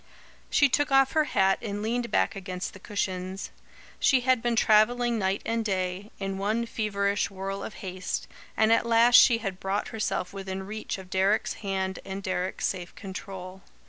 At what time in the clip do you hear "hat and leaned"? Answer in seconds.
1.25-2.09